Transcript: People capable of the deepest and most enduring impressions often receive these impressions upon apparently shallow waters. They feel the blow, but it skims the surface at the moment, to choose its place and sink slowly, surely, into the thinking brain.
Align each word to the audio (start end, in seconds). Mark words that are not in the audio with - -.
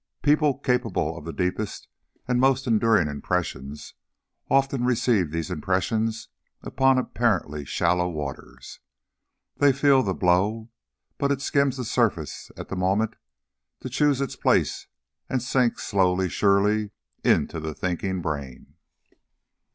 People 0.23 0.57
capable 0.57 1.15
of 1.15 1.25
the 1.25 1.31
deepest 1.31 1.87
and 2.27 2.39
most 2.39 2.65
enduring 2.65 3.07
impressions 3.07 3.93
often 4.49 4.83
receive 4.83 5.29
these 5.29 5.51
impressions 5.51 6.29
upon 6.63 6.97
apparently 6.97 7.65
shallow 7.65 8.09
waters. 8.09 8.79
They 9.57 9.71
feel 9.71 10.01
the 10.01 10.15
blow, 10.15 10.71
but 11.19 11.31
it 11.31 11.39
skims 11.39 11.77
the 11.77 11.85
surface 11.85 12.49
at 12.57 12.69
the 12.69 12.75
moment, 12.75 13.15
to 13.81 13.89
choose 13.89 14.21
its 14.21 14.35
place 14.35 14.87
and 15.29 15.39
sink 15.39 15.77
slowly, 15.77 16.29
surely, 16.29 16.89
into 17.23 17.59
the 17.59 17.75
thinking 17.75 18.23
brain. 18.23 18.73